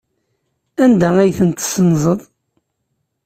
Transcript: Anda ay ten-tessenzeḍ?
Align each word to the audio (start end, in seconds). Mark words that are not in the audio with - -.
Anda 0.83 1.09
ay 1.19 1.31
ten-tessenzeḍ? 1.39 2.19